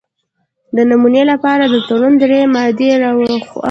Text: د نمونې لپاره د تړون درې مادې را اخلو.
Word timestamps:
د 0.75 0.77
نمونې 0.89 1.23
لپاره 1.31 1.63
د 1.67 1.75
تړون 1.87 2.13
درې 2.23 2.39
مادې 2.53 2.89
را 3.01 3.11
اخلو. 3.15 3.37